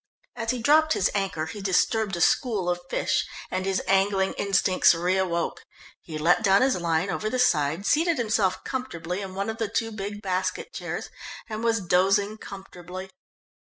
[0.35, 4.95] As he dropped his anchor he disturbed a school of fish, and his angling instincts
[4.95, 5.63] re awoke.
[6.01, 9.67] He let down his line over the side, seated himself comfortable in one of the
[9.67, 11.11] two big basket chairs,
[11.47, 13.11] and was dozing comfortably....